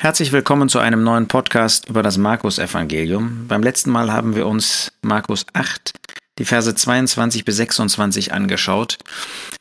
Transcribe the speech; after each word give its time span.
Herzlich 0.00 0.32
willkommen 0.32 0.68
zu 0.68 0.80
einem 0.80 1.02
neuen 1.02 1.28
Podcast 1.28 1.88
über 1.88 2.02
das 2.02 2.18
Markus-Evangelium. 2.18 3.46
Beim 3.48 3.62
letzten 3.62 3.90
Mal 3.90 4.12
haben 4.12 4.34
wir 4.34 4.46
uns 4.46 4.92
Markus 5.02 5.46
8, 5.54 5.92
die 6.38 6.44
Verse 6.44 6.74
22 6.74 7.44
bis 7.44 7.56
26 7.56 8.32
angeschaut 8.32 8.98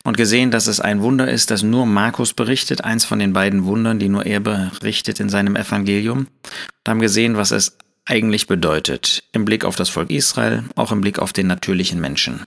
und 0.04 0.18
gesehen, 0.18 0.52
dass 0.52 0.68
es 0.68 0.80
ein 0.82 1.02
Wunder 1.02 1.30
ist, 1.30 1.52
das 1.52 1.64
nur 1.64 1.86
Markus 1.86 2.34
berichtet, 2.34 2.84
eins 2.84 3.06
von 3.06 3.20
den 3.20 3.32
beiden 3.32 3.64
Wundern, 3.66 4.00
die 4.00 4.10
nur 4.10 4.26
er 4.26 4.40
berichtet 4.40 5.20
in 5.20 5.30
seinem 5.30 5.56
Evangelium. 5.56 6.20
Und 6.20 6.90
haben 6.90 7.00
gesehen, 7.00 7.38
was 7.38 7.52
es 7.52 7.78
eigentlich 8.06 8.48
bedeutet, 8.48 9.24
im 9.32 9.46
Blick 9.46 9.64
auf 9.64 9.76
das 9.76 9.90
Volk 9.90 10.10
Israel, 10.10 10.64
auch 10.76 10.92
im 10.92 11.00
Blick 11.00 11.20
auf 11.20 11.32
den 11.32 11.48
natürlichen 11.48 12.02
Menschen. 12.02 12.44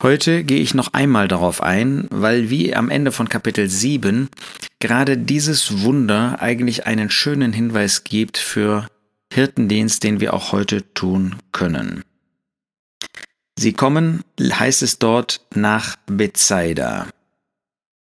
Heute 0.00 0.44
gehe 0.44 0.60
ich 0.60 0.74
noch 0.74 0.92
einmal 0.92 1.26
darauf 1.26 1.60
ein, 1.60 2.06
weil 2.10 2.50
wie 2.50 2.72
am 2.74 2.88
Ende 2.88 3.10
von 3.10 3.28
Kapitel 3.28 3.68
7 3.68 4.28
gerade 4.78 5.18
dieses 5.18 5.82
Wunder 5.82 6.40
eigentlich 6.40 6.86
einen 6.86 7.10
schönen 7.10 7.52
Hinweis 7.52 8.04
gibt 8.04 8.38
für 8.38 8.86
Hirtendienst, 9.32 10.04
den 10.04 10.20
wir 10.20 10.34
auch 10.34 10.52
heute 10.52 10.94
tun 10.94 11.36
können. 11.50 12.04
Sie 13.58 13.72
kommen, 13.72 14.22
heißt 14.40 14.82
es 14.82 15.00
dort, 15.00 15.40
nach 15.56 15.96
Bethsaida. 16.06 17.08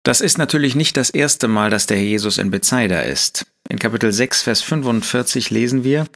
Das 0.01 0.19
ist 0.19 0.39
natürlich 0.39 0.73
nicht 0.73 0.97
das 0.97 1.11
erste 1.11 1.47
Mal, 1.47 1.69
dass 1.69 1.85
der 1.85 2.03
Jesus 2.03 2.39
in 2.39 2.49
Bethsaida 2.49 3.01
ist. 3.01 3.45
In 3.69 3.77
Kapitel 3.77 4.11
6, 4.11 4.41
Vers 4.41 4.61
45 4.63 5.51
lesen 5.51 5.83
wir, 5.83 6.07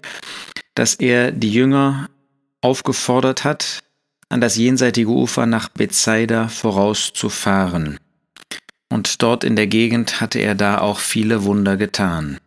dass 0.74 0.96
er 0.96 1.32
die 1.32 1.54
Jünger 1.54 2.10
aufgefordert 2.62 3.44
hat, 3.44 3.84
an 4.30 4.42
das 4.42 4.58
jenseitige 4.58 5.10
Ufer 5.10 5.46
nach 5.46 5.70
Bethsaida 5.70 6.48
vorauszufahren. 6.48 8.00
Und 8.90 9.22
dort 9.22 9.44
in 9.44 9.56
der 9.56 9.68
Gegend 9.68 10.22
hatte 10.22 10.40
er 10.40 10.56
da 10.56 10.80
auch 10.80 11.00
viele 11.00 11.44
Wunder 11.44 11.78
getan. 11.78 12.40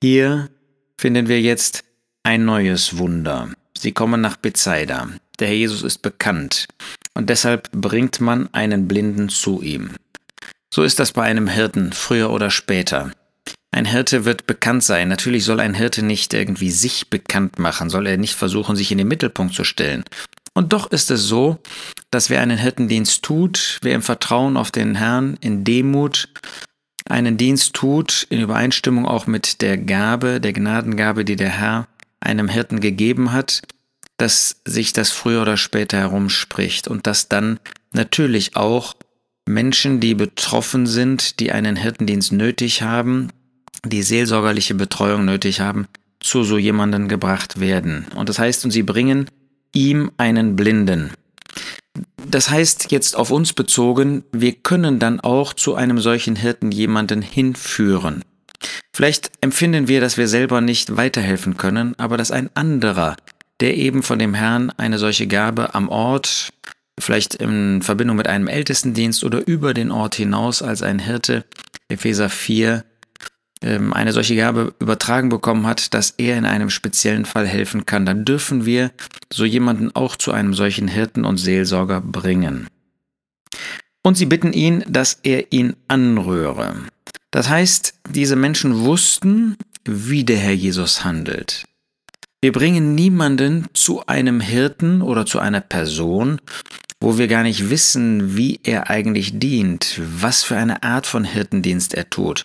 Hier 0.00 0.50
finden 0.98 1.28
wir 1.28 1.40
jetzt 1.40 1.84
ein 2.22 2.44
neues 2.44 2.98
Wunder. 2.98 3.50
Sie 3.76 3.92
kommen 3.92 4.20
nach 4.20 4.36
Bethsaida. 4.36 5.08
Der 5.38 5.48
Herr 5.48 5.56
Jesus 5.56 5.82
ist 5.82 6.02
bekannt 6.02 6.66
und 7.14 7.30
deshalb 7.30 7.70
bringt 7.72 8.20
man 8.20 8.52
einen 8.52 8.88
Blinden 8.88 9.28
zu 9.28 9.62
ihm. 9.62 9.92
So 10.72 10.82
ist 10.82 10.98
das 10.98 11.12
bei 11.12 11.22
einem 11.22 11.48
Hirten 11.48 11.92
früher 11.92 12.30
oder 12.30 12.50
später. 12.50 13.10
Ein 13.72 13.84
Hirte 13.84 14.24
wird 14.24 14.46
bekannt 14.46 14.82
sein. 14.82 15.08
Natürlich 15.08 15.44
soll 15.44 15.60
ein 15.60 15.74
Hirte 15.74 16.04
nicht 16.04 16.34
irgendwie 16.34 16.70
sich 16.70 17.08
bekannt 17.08 17.58
machen, 17.58 17.88
soll 17.88 18.06
er 18.06 18.16
nicht 18.16 18.34
versuchen, 18.34 18.76
sich 18.76 18.92
in 18.92 18.98
den 18.98 19.08
Mittelpunkt 19.08 19.54
zu 19.54 19.64
stellen, 19.64 20.04
und 20.54 20.72
doch 20.72 20.90
ist 20.90 21.10
es 21.10 21.22
so, 21.24 21.58
dass 22.10 22.30
wer 22.30 22.40
einen 22.40 22.58
Hirtendienst 22.58 23.22
tut, 23.22 23.78
wer 23.82 23.94
im 23.94 24.02
Vertrauen 24.02 24.56
auf 24.56 24.70
den 24.70 24.96
Herrn, 24.96 25.36
in 25.40 25.64
Demut 25.64 26.28
einen 27.08 27.36
Dienst 27.36 27.74
tut, 27.74 28.26
in 28.30 28.40
Übereinstimmung 28.40 29.06
auch 29.06 29.26
mit 29.26 29.62
der 29.62 29.78
Gabe, 29.78 30.40
der 30.40 30.52
Gnadengabe, 30.52 31.24
die 31.24 31.36
der 31.36 31.50
Herr 31.50 31.88
einem 32.20 32.48
Hirten 32.48 32.80
gegeben 32.80 33.32
hat, 33.32 33.62
dass 34.16 34.60
sich 34.66 34.92
das 34.92 35.10
früher 35.10 35.42
oder 35.42 35.56
später 35.56 35.98
herumspricht 35.98 36.88
und 36.88 37.06
dass 37.06 37.28
dann 37.28 37.58
natürlich 37.92 38.56
auch 38.56 38.94
Menschen, 39.48 40.00
die 40.00 40.14
betroffen 40.14 40.86
sind, 40.86 41.40
die 41.40 41.52
einen 41.52 41.76
Hirtendienst 41.76 42.32
nötig 42.32 42.82
haben, 42.82 43.30
die 43.84 44.02
seelsorgerliche 44.02 44.74
Betreuung 44.74 45.24
nötig 45.24 45.60
haben, 45.60 45.86
zu 46.20 46.44
so 46.44 46.58
jemanden 46.58 47.08
gebracht 47.08 47.60
werden. 47.60 48.06
Und 48.14 48.28
das 48.28 48.38
heißt, 48.38 48.64
und 48.64 48.70
sie 48.70 48.82
bringen 48.82 49.26
ihm 49.72 50.10
einen 50.16 50.56
Blinden. 50.56 51.10
Das 52.28 52.50
heißt 52.50 52.92
jetzt 52.92 53.16
auf 53.16 53.30
uns 53.30 53.52
bezogen, 53.52 54.24
wir 54.32 54.52
können 54.52 54.98
dann 54.98 55.20
auch 55.20 55.52
zu 55.52 55.74
einem 55.74 55.98
solchen 55.98 56.36
Hirten 56.36 56.70
jemanden 56.70 57.22
hinführen. 57.22 58.22
Vielleicht 58.92 59.30
empfinden 59.40 59.88
wir, 59.88 60.00
dass 60.00 60.16
wir 60.16 60.28
selber 60.28 60.60
nicht 60.60 60.96
weiterhelfen 60.96 61.56
können, 61.56 61.98
aber 61.98 62.16
dass 62.16 62.30
ein 62.30 62.50
anderer, 62.54 63.16
der 63.60 63.76
eben 63.76 64.02
von 64.02 64.18
dem 64.18 64.34
Herrn 64.34 64.70
eine 64.76 64.98
solche 64.98 65.26
Gabe 65.26 65.74
am 65.74 65.88
Ort, 65.88 66.52
vielleicht 66.98 67.36
in 67.36 67.82
Verbindung 67.82 68.16
mit 68.16 68.28
einem 68.28 68.48
Ältestendienst 68.48 69.24
oder 69.24 69.46
über 69.46 69.74
den 69.74 69.90
Ort 69.90 70.14
hinaus 70.14 70.62
als 70.62 70.82
ein 70.82 70.98
Hirte, 70.98 71.44
Epheser 71.88 72.28
4, 72.28 72.74
ähm, 72.74 72.89
eine 73.62 74.12
solche 74.12 74.36
Gabe 74.36 74.74
übertragen 74.80 75.28
bekommen 75.28 75.66
hat, 75.66 75.92
dass 75.92 76.14
er 76.16 76.38
in 76.38 76.46
einem 76.46 76.70
speziellen 76.70 77.26
Fall 77.26 77.46
helfen 77.46 77.84
kann, 77.84 78.06
dann 78.06 78.24
dürfen 78.24 78.64
wir 78.64 78.90
so 79.30 79.44
jemanden 79.44 79.94
auch 79.94 80.16
zu 80.16 80.32
einem 80.32 80.54
solchen 80.54 80.88
Hirten 80.88 81.24
und 81.24 81.36
Seelsorger 81.36 82.00
bringen. 82.00 82.68
Und 84.02 84.16
sie 84.16 84.26
bitten 84.26 84.54
ihn, 84.54 84.82
dass 84.88 85.18
er 85.22 85.52
ihn 85.52 85.76
anrühre. 85.88 86.74
Das 87.30 87.50
heißt, 87.50 87.94
diese 88.08 88.34
Menschen 88.34 88.80
wussten, 88.80 89.56
wie 89.84 90.24
der 90.24 90.38
Herr 90.38 90.52
Jesus 90.52 91.04
handelt. 91.04 91.64
Wir 92.40 92.52
bringen 92.52 92.94
niemanden 92.94 93.66
zu 93.74 94.06
einem 94.06 94.40
Hirten 94.40 95.02
oder 95.02 95.26
zu 95.26 95.38
einer 95.38 95.60
Person, 95.60 96.40
wo 97.00 97.16
wir 97.16 97.28
gar 97.28 97.42
nicht 97.42 97.70
wissen, 97.70 98.36
wie 98.36 98.60
er 98.62 98.90
eigentlich 98.90 99.38
dient, 99.38 99.98
was 99.98 100.42
für 100.42 100.56
eine 100.56 100.82
Art 100.82 101.06
von 101.06 101.24
Hirtendienst 101.24 101.94
er 101.94 102.10
tut. 102.10 102.44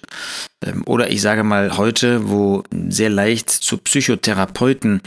Ähm, 0.65 0.83
oder 0.85 1.11
ich 1.11 1.21
sage 1.21 1.43
mal 1.43 1.77
heute, 1.77 2.29
wo 2.29 2.63
sehr 2.89 3.09
leicht 3.09 3.49
zu 3.49 3.77
Psychotherapeuten 3.77 5.01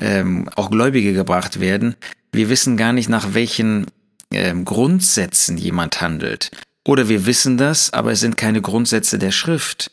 ähm, 0.00 0.48
auch 0.54 0.70
Gläubige 0.70 1.12
gebracht 1.14 1.60
werden, 1.60 1.96
wir 2.32 2.48
wissen 2.48 2.76
gar 2.76 2.92
nicht, 2.92 3.08
nach 3.08 3.34
welchen 3.34 3.86
ähm, 4.32 4.64
Grundsätzen 4.64 5.56
jemand 5.56 6.00
handelt. 6.00 6.50
Oder 6.86 7.08
wir 7.08 7.26
wissen 7.26 7.56
das, 7.56 7.92
aber 7.92 8.12
es 8.12 8.20
sind 8.20 8.36
keine 8.36 8.60
Grundsätze 8.60 9.18
der 9.18 9.32
Schrift. 9.32 9.90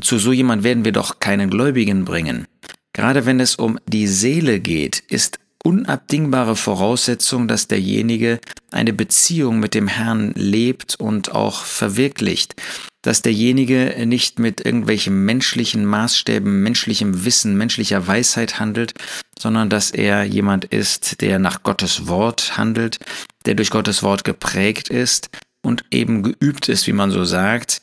Zu 0.00 0.18
so 0.18 0.32
jemand 0.32 0.62
werden 0.62 0.84
wir 0.84 0.92
doch 0.92 1.20
keinen 1.20 1.50
Gläubigen 1.50 2.04
bringen. 2.04 2.46
Gerade 2.92 3.24
wenn 3.26 3.40
es 3.40 3.56
um 3.56 3.78
die 3.86 4.06
Seele 4.06 4.60
geht, 4.60 5.00
ist 5.08 5.38
unabdingbare 5.64 6.56
Voraussetzung, 6.56 7.48
dass 7.48 7.68
derjenige 7.68 8.40
eine 8.70 8.92
Beziehung 8.92 9.60
mit 9.60 9.74
dem 9.74 9.88
Herrn 9.88 10.32
lebt 10.34 10.96
und 10.96 11.32
auch 11.32 11.64
verwirklicht, 11.64 12.54
dass 13.02 13.22
derjenige 13.22 13.94
nicht 14.06 14.38
mit 14.38 14.64
irgendwelchen 14.64 15.24
menschlichen 15.24 15.84
Maßstäben, 15.84 16.62
menschlichem 16.62 17.24
Wissen, 17.24 17.56
menschlicher 17.56 18.06
Weisheit 18.06 18.58
handelt, 18.60 18.94
sondern 19.38 19.68
dass 19.68 19.90
er 19.90 20.24
jemand 20.24 20.64
ist, 20.66 21.20
der 21.20 21.38
nach 21.38 21.62
Gottes 21.62 22.06
Wort 22.06 22.56
handelt, 22.56 22.98
der 23.44 23.54
durch 23.54 23.70
Gottes 23.70 24.02
Wort 24.02 24.24
geprägt 24.24 24.88
ist 24.88 25.30
und 25.62 25.84
eben 25.90 26.22
geübt 26.22 26.68
ist, 26.68 26.86
wie 26.86 26.92
man 26.92 27.10
so 27.10 27.24
sagt, 27.24 27.80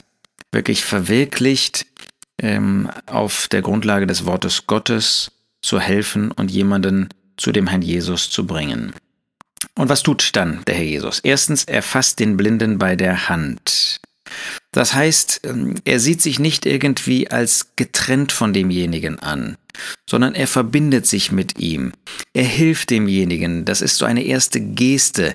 wirklich 0.51 0.83
verwirklicht 0.83 1.85
ähm, 2.41 2.89
auf 3.05 3.47
der 3.49 3.61
Grundlage 3.61 4.07
des 4.07 4.25
Wortes 4.25 4.67
Gottes 4.67 5.31
zu 5.61 5.79
helfen 5.79 6.31
und 6.31 6.49
jemanden 6.49 7.09
zu 7.39 7.51
dem 7.51 7.67
Herrn 7.67 7.81
Jesus 7.81 8.29
zu 8.29 8.45
bringen. 8.45 8.93
Und 9.75 9.89
was 9.89 10.03
tut 10.03 10.35
dann 10.35 10.61
der 10.67 10.75
Herr 10.75 10.83
Jesus? 10.83 11.19
Erstens, 11.21 11.63
er 11.63 11.81
fasst 11.81 12.19
den 12.19 12.37
Blinden 12.37 12.77
bei 12.77 12.95
der 12.95 13.29
Hand. 13.29 13.99
Das 14.71 14.93
heißt, 14.93 15.41
ähm, 15.45 15.75
er 15.85 15.99
sieht 15.99 16.21
sich 16.21 16.39
nicht 16.39 16.65
irgendwie 16.65 17.31
als 17.31 17.71
getrennt 17.75 18.31
von 18.31 18.53
demjenigen 18.53 19.17
an, 19.19 19.57
sondern 20.07 20.35
er 20.35 20.47
verbindet 20.47 21.07
sich 21.07 21.31
mit 21.31 21.57
ihm. 21.59 21.93
Er 22.33 22.43
hilft 22.43 22.91
demjenigen. 22.91 23.65
Das 23.65 23.81
ist 23.81 23.97
so 23.97 24.05
eine 24.05 24.23
erste 24.23 24.61
Geste. 24.61 25.33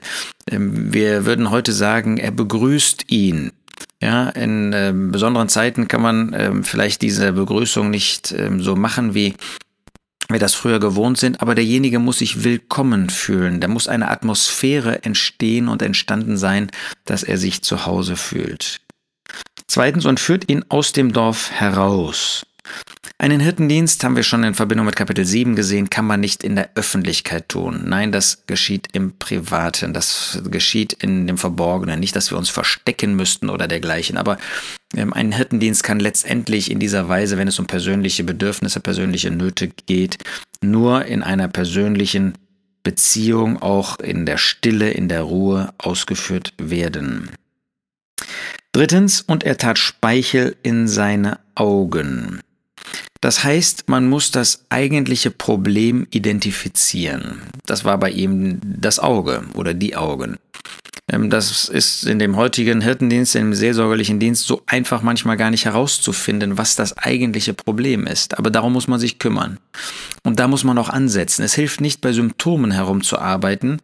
Ähm, 0.48 0.92
wir 0.92 1.26
würden 1.26 1.50
heute 1.50 1.72
sagen, 1.72 2.18
er 2.18 2.30
begrüßt 2.30 3.10
ihn. 3.10 3.50
Ja, 4.00 4.28
in 4.28 4.72
äh, 4.72 4.92
besonderen 4.94 5.48
Zeiten 5.48 5.88
kann 5.88 6.02
man 6.02 6.32
äh, 6.32 6.62
vielleicht 6.62 7.02
diese 7.02 7.32
Begrüßung 7.32 7.90
nicht 7.90 8.32
äh, 8.32 8.50
so 8.58 8.76
machen 8.76 9.14
wie 9.14 9.34
wir 10.28 10.38
das 10.38 10.54
früher 10.54 10.80
gewohnt 10.80 11.18
sind, 11.18 11.40
aber 11.42 11.54
derjenige 11.54 11.98
muss 11.98 12.18
sich 12.18 12.44
willkommen 12.44 13.10
fühlen. 13.10 13.60
Da 13.60 13.68
muss 13.68 13.88
eine 13.88 14.10
Atmosphäre 14.10 15.04
entstehen 15.04 15.68
und 15.68 15.82
entstanden 15.82 16.36
sein, 16.36 16.70
dass 17.04 17.22
er 17.22 17.38
sich 17.38 17.62
zu 17.62 17.86
Hause 17.86 18.16
fühlt. 18.16 18.80
Zweitens, 19.66 20.06
und 20.06 20.20
führt 20.20 20.48
ihn 20.50 20.64
aus 20.68 20.92
dem 20.92 21.12
Dorf 21.12 21.50
heraus. 21.50 22.46
Einen 23.16 23.40
Hirtendienst 23.40 24.02
haben 24.02 24.16
wir 24.16 24.22
schon 24.22 24.44
in 24.44 24.54
Verbindung 24.54 24.86
mit 24.86 24.96
Kapitel 24.96 25.24
7 25.24 25.54
gesehen, 25.56 25.88
kann 25.88 26.04
man 26.04 26.20
nicht 26.20 26.42
in 26.42 26.56
der 26.56 26.70
Öffentlichkeit 26.74 27.48
tun. 27.48 27.84
Nein, 27.86 28.12
das 28.12 28.44
geschieht 28.46 28.88
im 28.92 29.16
Privaten, 29.18 29.94
das 29.94 30.42
geschieht 30.50 30.92
in 30.94 31.26
dem 31.26 31.38
Verborgenen. 31.38 32.00
Nicht, 32.00 32.16
dass 32.16 32.30
wir 32.30 32.38
uns 32.38 32.50
verstecken 32.50 33.14
müssten 33.14 33.50
oder 33.50 33.68
dergleichen, 33.68 34.16
aber 34.16 34.36
ähm, 34.96 35.12
ein 35.12 35.32
Hirtendienst 35.32 35.84
kann 35.84 36.00
letztendlich 36.00 36.70
in 36.70 36.80
dieser 36.80 37.08
Weise, 37.08 37.38
wenn 37.38 37.48
es 37.48 37.58
um 37.58 37.66
persönliche 37.66 38.24
Bedürfnisse, 38.24 38.80
persönliche 38.80 39.30
Nöte 39.30 39.68
geht, 39.68 40.18
nur 40.60 41.04
in 41.04 41.22
einer 41.22 41.48
persönlichen 41.48 42.34
Beziehung, 42.82 43.62
auch 43.62 43.98
in 44.00 44.26
der 44.26 44.38
Stille, 44.38 44.90
in 44.90 45.08
der 45.08 45.22
Ruhe 45.22 45.72
ausgeführt 45.78 46.52
werden. 46.58 47.30
Drittens, 48.72 49.22
und 49.22 49.44
er 49.44 49.56
tat 49.56 49.78
Speichel 49.78 50.56
in 50.62 50.88
seine 50.88 51.38
Augen. 51.54 52.40
Das 53.24 53.42
heißt, 53.42 53.88
man 53.88 54.06
muss 54.06 54.32
das 54.32 54.66
eigentliche 54.68 55.30
Problem 55.30 56.06
identifizieren. 56.10 57.40
Das 57.64 57.86
war 57.86 57.96
bei 57.96 58.10
ihm 58.10 58.60
das 58.62 58.98
Auge 58.98 59.44
oder 59.54 59.72
die 59.72 59.96
Augen. 59.96 60.36
Ähm, 61.14 61.30
das 61.30 61.68
ist 61.68 62.04
in 62.04 62.18
dem 62.18 62.36
heutigen 62.36 62.80
Hirtendienst, 62.80 63.36
im 63.36 63.54
seelsorgerlichen 63.54 64.18
Dienst 64.18 64.46
so 64.46 64.62
einfach 64.66 65.02
manchmal 65.02 65.36
gar 65.36 65.50
nicht 65.50 65.64
herauszufinden, 65.64 66.58
was 66.58 66.76
das 66.76 66.96
eigentliche 66.98 67.54
Problem 67.54 68.06
ist. 68.06 68.38
Aber 68.38 68.50
darum 68.50 68.72
muss 68.72 68.88
man 68.88 69.00
sich 69.00 69.18
kümmern. 69.18 69.58
Und 70.24 70.40
da 70.40 70.48
muss 70.48 70.64
man 70.64 70.78
auch 70.78 70.88
ansetzen. 70.88 71.42
Es 71.42 71.54
hilft 71.54 71.80
nicht, 71.80 72.00
bei 72.00 72.12
Symptomen 72.12 72.70
herumzuarbeiten, 72.70 73.80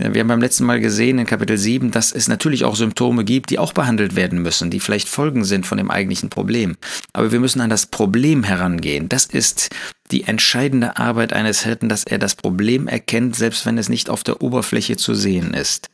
wir 0.00 0.20
haben 0.20 0.28
beim 0.28 0.40
letzten 0.40 0.64
Mal 0.64 0.78
gesehen 0.78 1.18
in 1.18 1.26
Kapitel 1.26 1.58
7, 1.58 1.90
dass 1.90 2.12
es 2.12 2.28
natürlich 2.28 2.64
auch 2.64 2.76
Symptome 2.76 3.24
gibt, 3.24 3.50
die 3.50 3.58
auch 3.58 3.72
behandelt 3.72 4.14
werden 4.14 4.40
müssen, 4.40 4.70
die 4.70 4.78
vielleicht 4.78 5.08
Folgen 5.08 5.42
sind 5.42 5.66
von 5.66 5.76
dem 5.76 5.90
eigentlichen 5.90 6.30
Problem. 6.30 6.76
Aber 7.12 7.32
wir 7.32 7.40
müssen 7.40 7.60
an 7.60 7.68
das 7.68 7.86
Problem 7.86 8.44
herangehen. 8.44 9.08
Das 9.08 9.24
ist 9.24 9.70
die 10.12 10.22
entscheidende 10.22 10.98
Arbeit 10.98 11.32
eines 11.32 11.64
Hirten, 11.64 11.88
dass 11.88 12.04
er 12.04 12.18
das 12.18 12.36
Problem 12.36 12.86
erkennt, 12.86 13.34
selbst 13.34 13.66
wenn 13.66 13.76
es 13.76 13.88
nicht 13.88 14.08
auf 14.08 14.22
der 14.22 14.40
Oberfläche 14.40 14.96
zu 14.96 15.14
sehen 15.14 15.52
ist. 15.52 15.88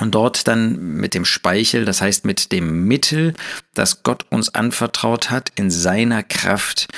Und 0.00 0.14
dort 0.14 0.48
dann 0.48 0.96
mit 0.96 1.14
dem 1.14 1.24
Speichel, 1.24 1.84
das 1.84 2.00
heißt 2.00 2.24
mit 2.24 2.52
dem 2.52 2.86
Mittel, 2.86 3.34
das 3.74 4.02
Gott 4.02 4.26
uns 4.30 4.54
anvertraut 4.54 5.30
hat, 5.30 5.50
in 5.54 5.70
seiner 5.70 6.22
Kraft, 6.22 6.88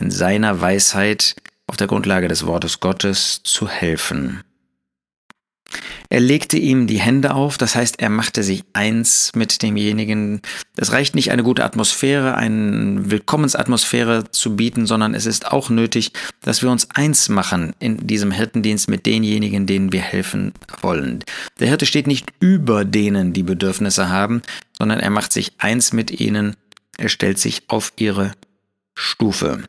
in 0.00 0.10
seiner 0.10 0.60
Weisheit, 0.60 1.36
auf 1.66 1.76
der 1.76 1.86
Grundlage 1.86 2.28
des 2.28 2.46
Wortes 2.46 2.80
Gottes 2.80 3.42
zu 3.44 3.68
helfen. 3.68 4.42
Er 6.10 6.20
legte 6.20 6.56
ihm 6.56 6.86
die 6.86 7.00
Hände 7.00 7.34
auf, 7.34 7.58
das 7.58 7.74
heißt, 7.74 8.00
er 8.00 8.08
machte 8.08 8.42
sich 8.42 8.64
eins 8.72 9.32
mit 9.34 9.62
demjenigen. 9.62 10.40
Es 10.76 10.92
reicht 10.92 11.14
nicht, 11.14 11.30
eine 11.30 11.42
gute 11.42 11.64
Atmosphäre, 11.64 12.34
eine 12.34 13.10
Willkommensatmosphäre 13.10 14.30
zu 14.30 14.56
bieten, 14.56 14.86
sondern 14.86 15.14
es 15.14 15.26
ist 15.26 15.52
auch 15.52 15.68
nötig, 15.68 16.12
dass 16.40 16.62
wir 16.62 16.70
uns 16.70 16.88
eins 16.90 17.28
machen 17.28 17.74
in 17.78 18.06
diesem 18.06 18.30
Hirtendienst 18.30 18.88
mit 18.88 19.04
denjenigen, 19.04 19.66
denen 19.66 19.92
wir 19.92 20.00
helfen 20.00 20.52
wollen. 20.80 21.22
Der 21.60 21.68
Hirte 21.68 21.84
steht 21.84 22.06
nicht 22.06 22.32
über 22.40 22.86
denen, 22.86 23.34
die 23.34 23.42
Bedürfnisse 23.42 24.08
haben, 24.08 24.40
sondern 24.78 25.00
er 25.00 25.10
macht 25.10 25.32
sich 25.32 25.52
eins 25.58 25.92
mit 25.92 26.10
ihnen, 26.20 26.56
er 26.96 27.10
stellt 27.10 27.38
sich 27.38 27.64
auf 27.68 27.92
ihre 27.96 28.32
Stufe 28.94 29.62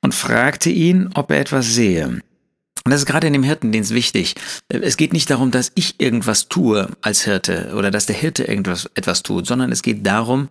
und 0.00 0.14
fragte 0.14 0.70
ihn, 0.70 1.10
ob 1.14 1.30
er 1.30 1.40
etwas 1.40 1.72
sehe. 1.72 2.20
Und 2.84 2.90
das 2.90 3.02
ist 3.02 3.06
gerade 3.06 3.26
in 3.26 3.32
dem 3.32 3.42
Hirtendienst 3.42 3.94
wichtig. 3.94 4.34
Es 4.68 4.96
geht 4.96 5.12
nicht 5.12 5.30
darum, 5.30 5.50
dass 5.50 5.70
ich 5.74 5.96
irgendwas 5.98 6.48
tue 6.48 6.88
als 7.00 7.22
Hirte 7.24 7.74
oder 7.76 7.90
dass 7.90 8.06
der 8.06 8.16
Hirte 8.16 8.44
irgendwas 8.44 8.90
etwas 8.94 9.22
tut, 9.22 9.46
sondern 9.46 9.70
es 9.70 9.82
geht 9.82 10.04
darum, 10.04 10.48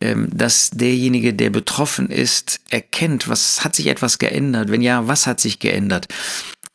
ähm, 0.00 0.28
dass 0.32 0.70
derjenige, 0.70 1.34
der 1.34 1.50
betroffen 1.50 2.08
ist, 2.08 2.60
erkennt, 2.70 3.28
was 3.28 3.64
hat 3.64 3.74
sich 3.74 3.88
etwas 3.88 4.18
geändert? 4.18 4.70
Wenn 4.70 4.82
ja, 4.82 5.08
was 5.08 5.26
hat 5.26 5.40
sich 5.40 5.58
geändert? 5.58 6.06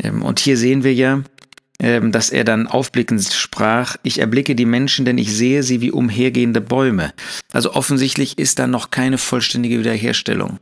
Ähm, 0.01 0.21
und 0.21 0.39
hier 0.39 0.57
sehen 0.57 0.83
wir 0.83 0.93
ja, 0.93 1.23
ähm, 1.79 2.11
dass 2.11 2.29
er 2.29 2.43
dann 2.43 2.67
aufblickend 2.67 3.23
sprach, 3.33 3.97
ich 4.03 4.19
erblicke 4.19 4.55
die 4.55 4.65
Menschen, 4.65 5.05
denn 5.05 5.17
ich 5.17 5.35
sehe 5.35 5.63
sie 5.63 5.81
wie 5.81 5.91
umhergehende 5.91 6.61
Bäume. 6.61 7.13
Also 7.51 7.73
offensichtlich 7.73 8.37
ist 8.37 8.59
da 8.59 8.67
noch 8.67 8.91
keine 8.91 9.17
vollständige 9.17 9.79
Wiederherstellung. 9.79 10.59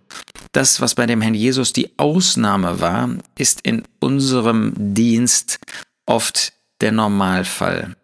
Das, 0.51 0.81
was 0.81 0.95
bei 0.95 1.05
dem 1.05 1.21
Herrn 1.21 1.33
Jesus 1.33 1.73
die 1.73 1.91
Ausnahme 1.97 2.81
war, 2.81 3.09
ist 3.37 3.61
in 3.61 3.83
unserem 3.99 4.73
Dienst 4.75 5.59
oft 6.05 6.53
der 6.81 6.91
Normalfall. 6.91 7.95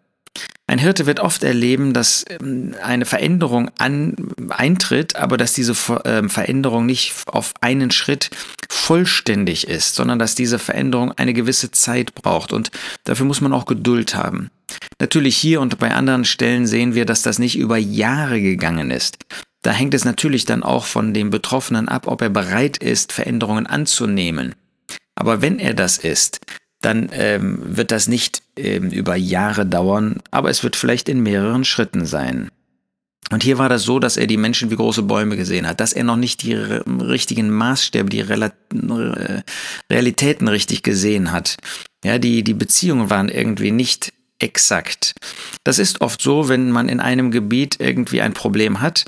Ein 0.66 0.78
Hirte 0.78 1.06
wird 1.06 1.20
oft 1.20 1.44
erleben, 1.44 1.94
dass 1.94 2.26
ähm, 2.28 2.74
eine 2.82 3.06
Veränderung 3.06 3.70
an, 3.78 4.16
eintritt, 4.50 5.16
aber 5.16 5.38
dass 5.38 5.54
diese 5.54 5.74
ähm, 6.04 6.28
Veränderung 6.28 6.84
nicht 6.84 7.14
auf 7.26 7.54
einen 7.62 7.90
Schritt 7.90 8.30
vollständig 8.68 9.66
ist, 9.66 9.94
sondern 9.94 10.18
dass 10.18 10.34
diese 10.34 10.58
Veränderung 10.58 11.12
eine 11.12 11.32
gewisse 11.32 11.70
Zeit 11.70 12.14
braucht 12.14 12.52
und 12.52 12.70
dafür 13.04 13.24
muss 13.24 13.40
man 13.40 13.54
auch 13.54 13.64
Geduld 13.64 14.14
haben. 14.14 14.50
Natürlich 14.98 15.38
hier 15.38 15.62
und 15.62 15.78
bei 15.78 15.90
anderen 15.92 16.26
Stellen 16.26 16.66
sehen 16.66 16.94
wir, 16.94 17.06
dass 17.06 17.22
das 17.22 17.38
nicht 17.38 17.56
über 17.56 17.78
Jahre 17.78 18.40
gegangen 18.42 18.90
ist. 18.90 19.16
Da 19.62 19.72
hängt 19.72 19.94
es 19.94 20.04
natürlich 20.04 20.44
dann 20.44 20.62
auch 20.62 20.84
von 20.84 21.12
dem 21.14 21.30
Betroffenen 21.30 21.88
ab, 21.88 22.06
ob 22.06 22.22
er 22.22 22.30
bereit 22.30 22.78
ist, 22.78 23.12
Veränderungen 23.12 23.66
anzunehmen. 23.66 24.54
Aber 25.14 25.42
wenn 25.42 25.58
er 25.58 25.74
das 25.74 25.98
ist, 25.98 26.40
dann 26.80 27.08
ähm, 27.12 27.58
wird 27.76 27.90
das 27.90 28.06
nicht 28.06 28.42
ähm, 28.56 28.90
über 28.90 29.16
Jahre 29.16 29.66
dauern, 29.66 30.20
aber 30.30 30.48
es 30.48 30.62
wird 30.62 30.76
vielleicht 30.76 31.08
in 31.08 31.22
mehreren 31.22 31.64
Schritten 31.64 32.06
sein. 32.06 32.50
Und 33.30 33.42
hier 33.42 33.58
war 33.58 33.68
das 33.68 33.82
so, 33.82 33.98
dass 33.98 34.16
er 34.16 34.26
die 34.26 34.36
Menschen 34.36 34.70
wie 34.70 34.76
große 34.76 35.02
Bäume 35.02 35.36
gesehen 35.36 35.66
hat, 35.68 35.80
dass 35.80 35.92
er 35.92 36.04
noch 36.04 36.16
nicht 36.16 36.42
die 36.42 36.54
richtigen 36.54 37.50
Maßstäbe, 37.50 38.08
die 38.08 38.24
Realitäten 39.90 40.48
richtig 40.48 40.82
gesehen 40.82 41.30
hat. 41.30 41.56
Ja, 42.04 42.18
die, 42.18 42.42
die 42.42 42.54
Beziehungen 42.54 43.10
waren 43.10 43.28
irgendwie 43.28 43.70
nicht 43.70 44.14
exakt. 44.38 45.14
Das 45.64 45.78
ist 45.78 46.00
oft 46.00 46.22
so, 46.22 46.48
wenn 46.48 46.70
man 46.70 46.88
in 46.88 47.00
einem 47.00 47.30
Gebiet 47.30 47.76
irgendwie 47.80 48.20
ein 48.20 48.34
Problem 48.34 48.80
hat, 48.80 49.04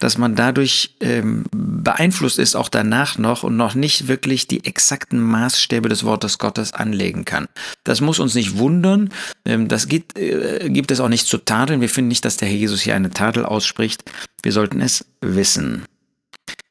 dass 0.00 0.18
man 0.18 0.34
dadurch 0.34 0.94
ähm, 1.00 1.44
beeinflusst 1.52 2.38
ist, 2.38 2.56
auch 2.56 2.68
danach 2.68 3.18
noch 3.18 3.42
und 3.42 3.56
noch 3.56 3.74
nicht 3.74 4.08
wirklich 4.08 4.48
die 4.48 4.64
exakten 4.64 5.20
Maßstäbe 5.20 5.88
des 5.88 6.04
Wortes 6.04 6.38
Gottes 6.38 6.72
anlegen 6.72 7.24
kann. 7.24 7.46
Das 7.84 8.00
muss 8.00 8.18
uns 8.18 8.34
nicht 8.34 8.58
wundern, 8.58 9.10
ähm, 9.44 9.68
das 9.68 9.88
gibt, 9.88 10.18
äh, 10.18 10.68
gibt 10.70 10.90
es 10.90 11.00
auch 11.00 11.08
nicht 11.08 11.26
zu 11.26 11.38
tadeln. 11.38 11.80
Wir 11.80 11.88
finden 11.88 12.08
nicht, 12.08 12.24
dass 12.24 12.36
der 12.36 12.48
Herr 12.48 12.56
Jesus 12.56 12.80
hier 12.80 12.96
eine 12.96 13.10
Tadel 13.10 13.44
ausspricht. 13.44 14.04
Wir 14.42 14.52
sollten 14.52 14.80
es 14.80 15.04
wissen. 15.20 15.84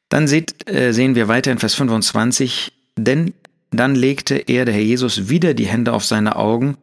Dann 0.08 0.28
seht, 0.28 0.68
äh, 0.68 0.92
sehen 0.92 1.14
wir 1.14 1.28
weiter 1.28 1.50
in 1.50 1.58
Vers 1.58 1.74
25, 1.74 2.72
denn 2.96 3.32
dann 3.70 3.94
legte 3.94 4.36
er, 4.36 4.66
der 4.66 4.74
Herr 4.74 4.82
Jesus, 4.82 5.30
wieder 5.30 5.54
die 5.54 5.66
Hände 5.66 5.94
auf 5.94 6.04
seine 6.04 6.36
Augen 6.36 6.76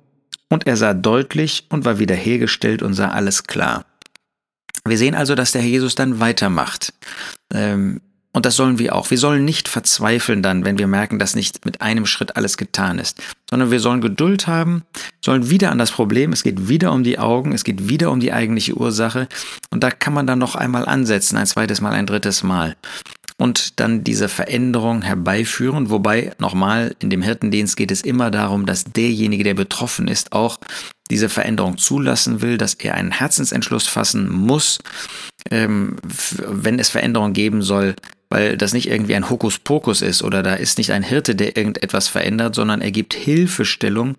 und 0.50 0.68
er 0.68 0.78
sah 0.78 0.94
deutlich 0.94 1.66
und 1.70 1.86
war 1.86 2.00
wiederhergestellt 2.00 2.82
und 2.82 2.94
sah 2.94 3.10
alles 3.10 3.44
klar. 3.44 3.86
Wir 4.86 4.98
sehen 4.98 5.16
also, 5.16 5.36
dass 5.36 5.52
der 5.52 5.62
Herr 5.62 5.70
Jesus 5.70 5.96
dann 5.96 6.20
weitermacht. 6.20 6.94
Ähm, 7.54 8.02
und 8.32 8.46
das 8.46 8.56
sollen 8.56 8.78
wir 8.78 8.96
auch. 8.96 9.10
Wir 9.10 9.18
sollen 9.18 9.44
nicht 9.44 9.68
verzweifeln 9.68 10.44
dann, 10.44 10.64
wenn 10.64 10.78
wir 10.78 10.86
merken, 10.86 11.18
dass 11.18 11.36
nicht 11.36 11.66
mit 11.66 11.82
einem 11.82 12.06
Schritt 12.06 12.38
alles 12.38 12.58
getan 12.58 13.00
ist, 13.00 13.22
sondern 13.50 13.72
wir 13.72 13.80
sollen 13.80 14.02
Geduld 14.02 14.46
haben, 14.46 14.84
sollen 15.24 15.50
wieder 15.50 15.72
an 15.72 15.80
das 15.80 15.92
Problem, 15.92 16.32
es 16.32 16.44
geht 16.44 16.70
wieder 16.70 16.92
um 16.92 17.04
die 17.04 17.18
Augen, 17.18 17.54
es 17.54 17.64
geht 17.64 17.90
wieder 17.90 18.12
um 18.12 18.20
die 18.20 18.32
eigentliche 18.32 18.76
Ursache 18.76 19.28
und 19.72 19.84
da 19.84 19.90
kann 19.90 20.14
man 20.14 20.28
dann 20.28 20.38
noch 20.38 20.56
einmal 20.56 20.86
ansetzen, 20.86 21.38
ein 21.38 21.48
zweites 21.48 21.82
Mal, 21.82 21.94
ein 21.94 22.06
drittes 22.06 22.44
Mal 22.44 22.76
und 23.40 23.80
dann 23.80 24.04
diese 24.04 24.28
Veränderung 24.28 25.02
herbeiführen. 25.02 25.90
Wobei, 25.90 26.34
nochmal, 26.40 26.96
in 27.00 27.10
dem 27.10 27.22
Hirtendienst 27.22 27.78
geht 27.78 27.90
es 27.90 28.02
immer 28.02 28.30
darum, 28.30 28.66
dass 28.66 28.84
derjenige, 28.84 29.46
der 29.46 29.54
betroffen 29.54 30.08
ist, 30.08 30.34
auch 30.34 30.60
diese 31.10 31.30
Veränderung 31.30 31.78
zulassen 31.78 32.42
will, 32.42 32.58
dass 32.58 32.76
er 32.76 32.96
einen 32.96 33.12
Herzensentschluss 33.12 33.88
fassen 33.88 34.30
muss, 34.30 34.80
ähm, 35.50 35.96
wenn 36.04 36.80
es 36.80 36.90
Veränderung 36.90 37.34
geben 37.34 37.62
soll, 37.62 37.96
weil 38.30 38.58
das 38.58 38.74
nicht 38.74 38.90
irgendwie 38.90 39.16
ein 39.16 39.30
Hokuspokus 39.30 40.02
ist 40.02 40.24
oder 40.24 40.44
da 40.44 40.54
ist 40.54 40.78
nicht 40.78 40.92
ein 40.92 41.04
Hirte, 41.04 41.36
der 41.36 41.58
irgendetwas 41.58 42.08
verändert, 42.08 42.56
sondern 42.56 42.82
er 42.82 42.92
gibt 42.92 43.14
Hilfestellung 43.14 44.16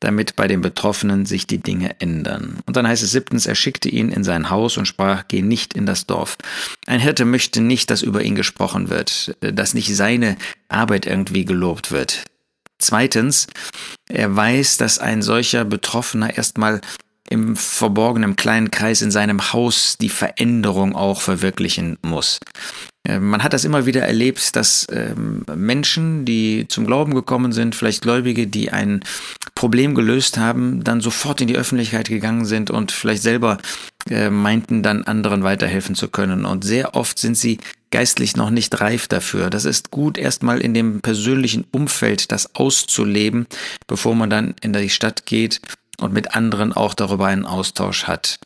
damit 0.00 0.36
bei 0.36 0.46
den 0.46 0.60
Betroffenen 0.60 1.24
sich 1.24 1.46
die 1.46 1.58
Dinge 1.58 1.98
ändern. 2.00 2.58
Und 2.66 2.76
dann 2.76 2.86
heißt 2.86 3.02
es 3.02 3.12
siebtens, 3.12 3.46
er 3.46 3.54
schickte 3.54 3.88
ihn 3.88 4.10
in 4.10 4.24
sein 4.24 4.50
Haus 4.50 4.76
und 4.76 4.86
sprach, 4.86 5.24
geh 5.26 5.42
nicht 5.42 5.74
in 5.74 5.86
das 5.86 6.06
Dorf. 6.06 6.36
Ein 6.86 7.00
Hirte 7.00 7.24
möchte 7.24 7.60
nicht, 7.60 7.90
dass 7.90 8.02
über 8.02 8.22
ihn 8.22 8.34
gesprochen 8.34 8.90
wird, 8.90 9.36
dass 9.40 9.74
nicht 9.74 9.94
seine 9.94 10.36
Arbeit 10.68 11.06
irgendwie 11.06 11.44
gelobt 11.44 11.92
wird. 11.92 12.24
Zweitens, 12.78 13.46
er 14.08 14.36
weiß, 14.36 14.76
dass 14.76 14.98
ein 14.98 15.22
solcher 15.22 15.64
Betroffener 15.64 16.36
erstmal 16.36 16.82
im 17.28 17.56
verborgenen 17.56 18.36
kleinen 18.36 18.70
Kreis 18.70 19.02
in 19.02 19.10
seinem 19.10 19.52
Haus 19.52 19.96
die 19.98 20.08
Veränderung 20.08 20.94
auch 20.94 21.20
verwirklichen 21.20 21.98
muss. 22.02 22.38
Äh, 23.06 23.20
man 23.20 23.42
hat 23.42 23.52
das 23.52 23.64
immer 23.64 23.86
wieder 23.86 24.02
erlebt, 24.02 24.56
dass 24.56 24.86
ähm, 24.90 25.44
Menschen, 25.54 26.24
die 26.24 26.66
zum 26.68 26.86
Glauben 26.86 27.14
gekommen 27.14 27.52
sind, 27.52 27.74
vielleicht 27.74 28.02
Gläubige, 28.02 28.46
die 28.46 28.70
ein 28.70 29.02
Problem 29.54 29.94
gelöst 29.94 30.38
haben, 30.38 30.84
dann 30.84 31.00
sofort 31.00 31.40
in 31.40 31.48
die 31.48 31.56
Öffentlichkeit 31.56 32.08
gegangen 32.08 32.44
sind 32.44 32.70
und 32.70 32.92
vielleicht 32.92 33.22
selber 33.22 33.58
äh, 34.10 34.30
meinten 34.30 34.82
dann 34.82 35.02
anderen 35.04 35.42
weiterhelfen 35.42 35.94
zu 35.94 36.08
können. 36.08 36.44
Und 36.44 36.64
sehr 36.64 36.94
oft 36.94 37.18
sind 37.18 37.36
sie 37.36 37.58
geistlich 37.90 38.36
noch 38.36 38.50
nicht 38.50 38.80
reif 38.80 39.08
dafür. 39.08 39.48
Das 39.48 39.64
ist 39.64 39.90
gut, 39.90 40.18
erstmal 40.18 40.60
in 40.60 40.74
dem 40.74 41.00
persönlichen 41.00 41.64
Umfeld 41.72 42.30
das 42.32 42.54
auszuleben, 42.54 43.46
bevor 43.86 44.14
man 44.14 44.28
dann 44.28 44.54
in 44.60 44.72
die 44.72 44.90
Stadt 44.90 45.24
geht 45.24 45.60
und 46.00 46.12
mit 46.12 46.34
anderen 46.34 46.72
auch 46.72 46.94
darüber 46.94 47.26
einen 47.26 47.46
Austausch 47.46 48.04
hat. 48.04 48.38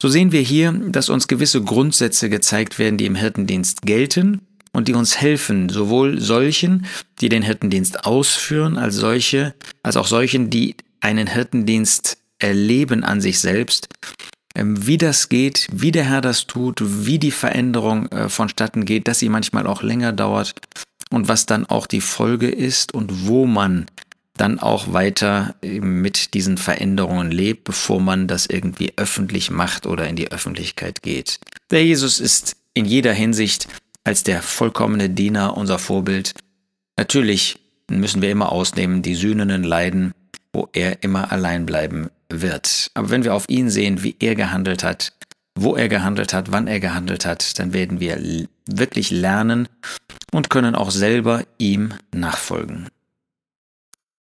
So 0.00 0.08
sehen 0.08 0.32
wir 0.32 0.40
hier, 0.40 0.72
dass 0.72 1.08
uns 1.08 1.26
gewisse 1.28 1.62
Grundsätze 1.62 2.30
gezeigt 2.30 2.78
werden, 2.78 2.98
die 2.98 3.06
im 3.06 3.16
Hirtendienst 3.16 3.82
gelten 3.82 4.40
und 4.72 4.88
die 4.88 4.94
uns 4.94 5.20
helfen, 5.20 5.68
sowohl 5.68 6.20
solchen, 6.20 6.86
die 7.20 7.28
den 7.28 7.42
Hirtendienst 7.42 8.04
ausführen, 8.06 8.78
als 8.78 8.94
solche, 8.94 9.54
als 9.82 9.96
auch 9.96 10.06
solchen, 10.06 10.50
die 10.50 10.76
einen 11.00 11.26
Hirtendienst 11.26 12.18
erleben 12.38 13.02
an 13.02 13.20
sich 13.20 13.40
selbst, 13.40 13.88
ähm, 14.54 14.86
wie 14.86 14.98
das 14.98 15.28
geht, 15.28 15.68
wie 15.72 15.92
der 15.92 16.04
Herr 16.04 16.20
das 16.20 16.46
tut, 16.46 16.80
wie 16.80 17.18
die 17.18 17.30
Veränderung 17.30 18.06
äh, 18.08 18.28
vonstatten 18.28 18.84
geht, 18.84 19.08
dass 19.08 19.18
sie 19.18 19.28
manchmal 19.28 19.66
auch 19.66 19.82
länger 19.82 20.12
dauert 20.12 20.54
und 21.10 21.28
was 21.28 21.46
dann 21.46 21.66
auch 21.66 21.86
die 21.86 22.00
Folge 22.00 22.48
ist 22.48 22.94
und 22.94 23.26
wo 23.26 23.46
man 23.46 23.86
dann 24.40 24.58
auch 24.58 24.92
weiter 24.92 25.54
mit 25.62 26.34
diesen 26.34 26.56
Veränderungen 26.56 27.30
lebt, 27.30 27.64
bevor 27.64 28.00
man 28.00 28.26
das 28.26 28.46
irgendwie 28.46 28.92
öffentlich 28.96 29.50
macht 29.50 29.86
oder 29.86 30.08
in 30.08 30.16
die 30.16 30.30
Öffentlichkeit 30.32 31.02
geht. 31.02 31.40
Der 31.70 31.84
Jesus 31.84 32.20
ist 32.20 32.56
in 32.74 32.84
jeder 32.84 33.12
Hinsicht 33.12 33.68
als 34.04 34.22
der 34.22 34.42
vollkommene 34.42 35.10
Diener 35.10 35.56
unser 35.56 35.78
Vorbild. 35.78 36.32
Natürlich 36.96 37.58
müssen 37.90 38.22
wir 38.22 38.30
immer 38.30 38.52
ausnehmen, 38.52 39.02
die 39.02 39.14
sühnenden 39.14 39.64
Leiden, 39.64 40.12
wo 40.52 40.68
er 40.72 41.02
immer 41.02 41.30
allein 41.32 41.66
bleiben 41.66 42.08
wird. 42.30 42.90
Aber 42.94 43.10
wenn 43.10 43.24
wir 43.24 43.34
auf 43.34 43.48
ihn 43.48 43.70
sehen, 43.70 44.02
wie 44.02 44.16
er 44.18 44.34
gehandelt 44.34 44.82
hat, 44.82 45.12
wo 45.54 45.76
er 45.76 45.88
gehandelt 45.88 46.32
hat, 46.32 46.52
wann 46.52 46.66
er 46.66 46.80
gehandelt 46.80 47.26
hat, 47.26 47.58
dann 47.58 47.72
werden 47.72 48.00
wir 48.00 48.46
wirklich 48.66 49.10
lernen 49.10 49.68
und 50.32 50.50
können 50.50 50.74
auch 50.74 50.90
selber 50.90 51.44
ihm 51.58 51.94
nachfolgen. 52.14 52.88